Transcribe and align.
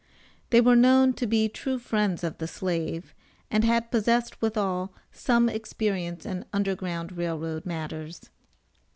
They 0.49 0.61
were 0.61 0.75
known 0.75 1.13
to 1.13 1.27
be 1.27 1.47
true 1.47 1.77
friends 1.77 2.23
of 2.23 2.39
the 2.39 2.47
slave, 2.47 3.13
and 3.51 3.63
had 3.63 3.91
possessed 3.91 4.41
withal 4.41 4.95
some 5.11 5.47
experience 5.47 6.25
in 6.25 6.43
Underground 6.51 7.11
Rail 7.15 7.37
Road 7.37 7.67
matters. 7.67 8.31